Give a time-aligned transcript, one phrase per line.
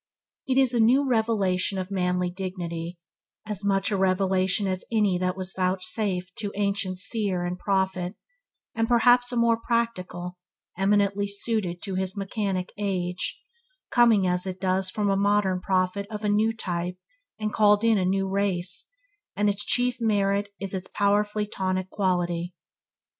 [0.47, 2.97] It is a new revelation of manly dignity;
[3.45, 8.15] as much a revelation as any that was vouchsafed to ancient seer and prophet,
[8.73, 10.39] and perhaps a more practical,
[10.75, 13.39] eminently suited to his mechanic age,
[13.91, 16.97] coming, as it does from a modern prophet of a new type
[17.37, 18.89] and called in a new race,
[19.35, 22.55] and its chief merit is its powerfully tonic quality.